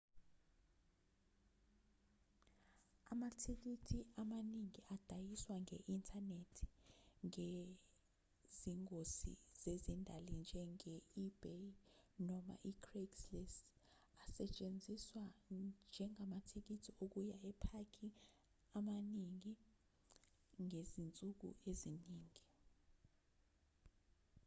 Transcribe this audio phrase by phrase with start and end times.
[3.11, 6.65] amathikithi amaningi adayiswa nge-inthanethi
[7.27, 11.65] ngezingosi zezindali njenge-ebay
[12.27, 13.65] noma i-craigslist
[14.25, 15.23] asatshenziswa
[15.89, 18.07] njengamathikithi okuya emapaki
[18.77, 19.51] amaningi
[20.63, 22.43] ngezinsuku eziningi